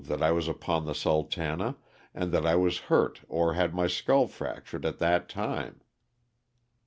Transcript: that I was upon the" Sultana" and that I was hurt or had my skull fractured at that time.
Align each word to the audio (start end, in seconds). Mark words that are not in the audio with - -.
that 0.05 0.23
I 0.23 0.31
was 0.31 0.47
upon 0.47 0.85
the" 0.85 0.95
Sultana" 1.05 1.75
and 2.15 2.31
that 2.31 2.43
I 2.43 2.55
was 2.55 2.79
hurt 2.89 3.21
or 3.27 3.53
had 3.53 3.75
my 3.75 3.85
skull 3.85 4.25
fractured 4.25 4.83
at 4.83 4.97
that 4.97 5.29
time. 5.29 5.81